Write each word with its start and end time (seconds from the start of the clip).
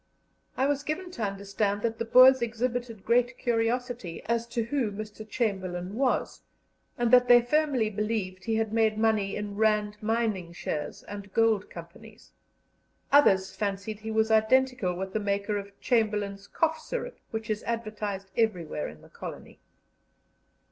I 0.57 0.65
was 0.65 0.81
given 0.81 1.11
to 1.11 1.21
understand 1.21 1.83
that 1.83 1.99
the 1.99 2.05
Boers 2.05 2.41
exhibited 2.41 3.05
great 3.05 3.37
curiosity 3.37 4.23
as 4.25 4.47
to 4.47 4.63
who 4.63 4.91
Mr. 4.91 5.29
Chamberlain 5.29 5.93
was, 5.93 6.41
and 6.97 7.11
that 7.13 7.27
they 7.27 7.39
firmly 7.43 7.87
believed 7.91 8.45
he 8.45 8.55
had 8.55 8.73
made 8.73 8.97
money 8.97 9.35
in 9.35 9.57
Rand 9.57 10.01
mining 10.01 10.53
shares 10.53 11.03
and 11.03 11.31
gold 11.33 11.69
companies; 11.69 12.31
others 13.11 13.55
fancied 13.55 13.99
he 13.99 14.09
was 14.09 14.31
identical 14.31 14.95
with 14.95 15.13
the 15.13 15.19
maker 15.19 15.57
of 15.57 15.79
Chamberlain's 15.79 16.47
Cough 16.47 16.79
Syrup, 16.79 17.19
which 17.29 17.47
is 17.51 17.61
advertised 17.65 18.31
everywhere 18.35 18.87
in 18.87 19.01
the 19.03 19.09
colony. 19.09 19.59